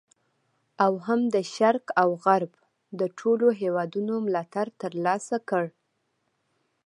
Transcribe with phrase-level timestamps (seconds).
[0.85, 2.51] او هم د شرق او غرب
[2.99, 5.65] د ټولو هیوادونو ملاتړ تر لاسه کړ.